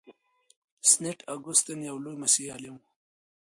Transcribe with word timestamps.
سینټ 0.89 1.19
اګوستین 1.33 1.79
یو 1.89 1.97
لوی 2.03 2.15
مسیحي 2.23 2.49
عالم 2.53 2.75
و. 2.77 2.81